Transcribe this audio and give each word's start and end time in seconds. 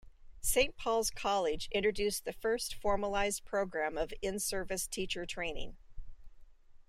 Saint 0.41 0.75
Paul's 0.77 1.11
College 1.11 1.69
introduced 1.71 2.25
the 2.25 2.33
first 2.33 2.75
formalised 2.81 3.43
program 3.45 3.99
of 3.99 4.11
in-service 4.23 4.87
teacher 4.87 5.27
training. 5.27 5.77